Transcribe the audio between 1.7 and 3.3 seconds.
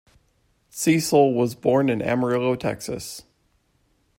in Amarillo, Texas.